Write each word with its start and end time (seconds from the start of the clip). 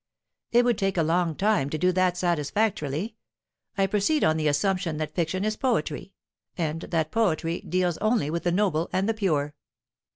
"It 0.51 0.65
would 0.65 0.79
take 0.79 0.97
a 0.97 1.03
long 1.03 1.35
time 1.35 1.69
to 1.69 1.77
do 1.77 1.91
that 1.91 2.17
satisfactorily. 2.17 3.17
I 3.77 3.85
proceed 3.85 4.23
on 4.23 4.35
the 4.35 4.47
assumption 4.47 4.97
that 4.97 5.13
fiction 5.13 5.45
is 5.45 5.55
poetry, 5.55 6.11
and 6.57 6.81
that 6.81 7.11
poetry 7.11 7.59
deals 7.61 7.99
only 7.99 8.31
with 8.31 8.41
the 8.41 8.51
noble 8.51 8.89
and 8.91 9.07
the 9.07 9.13
pure." 9.13 9.53